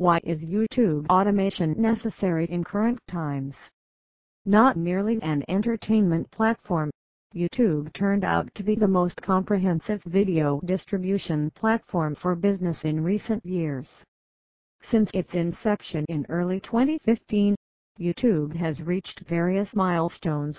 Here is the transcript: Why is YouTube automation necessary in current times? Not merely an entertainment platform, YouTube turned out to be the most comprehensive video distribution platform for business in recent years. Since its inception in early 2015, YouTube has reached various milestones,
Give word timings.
Why 0.00 0.18
is 0.24 0.42
YouTube 0.42 1.10
automation 1.10 1.74
necessary 1.76 2.46
in 2.46 2.64
current 2.64 3.06
times? 3.06 3.70
Not 4.46 4.78
merely 4.78 5.20
an 5.20 5.44
entertainment 5.46 6.30
platform, 6.30 6.90
YouTube 7.34 7.92
turned 7.92 8.24
out 8.24 8.54
to 8.54 8.62
be 8.62 8.74
the 8.74 8.88
most 8.88 9.20
comprehensive 9.20 10.02
video 10.04 10.58
distribution 10.64 11.50
platform 11.50 12.14
for 12.14 12.34
business 12.34 12.82
in 12.82 13.04
recent 13.04 13.44
years. 13.44 14.02
Since 14.80 15.10
its 15.12 15.34
inception 15.34 16.06
in 16.08 16.24
early 16.30 16.60
2015, 16.60 17.54
YouTube 17.98 18.54
has 18.54 18.82
reached 18.82 19.20
various 19.20 19.76
milestones, 19.76 20.58